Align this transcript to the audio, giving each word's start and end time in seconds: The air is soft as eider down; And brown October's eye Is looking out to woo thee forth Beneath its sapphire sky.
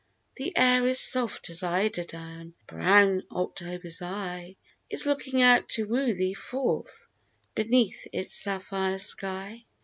The 0.37 0.57
air 0.57 0.87
is 0.87 0.99
soft 0.99 1.51
as 1.51 1.61
eider 1.61 2.03
down; 2.03 2.39
And 2.39 2.53
brown 2.67 3.23
October's 3.31 4.01
eye 4.01 4.55
Is 4.89 5.05
looking 5.05 5.43
out 5.43 5.69
to 5.77 5.83
woo 5.85 6.15
thee 6.15 6.33
forth 6.33 7.07
Beneath 7.53 8.07
its 8.11 8.33
sapphire 8.33 8.97
sky. 8.97 9.63